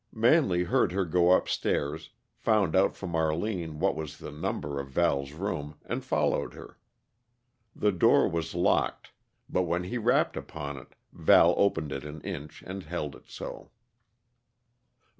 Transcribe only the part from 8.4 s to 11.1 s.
locked, but when he rapped upon it